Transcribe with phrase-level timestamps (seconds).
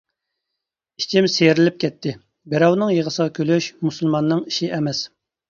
[1.03, 2.13] ،ئىچىم سىيرىلىپ كەتتى،
[2.55, 5.05] بىراۋنىڭ يىغىسىغا كۈلۈش مۇسۇلماننىڭ ئىشى ئەمەس.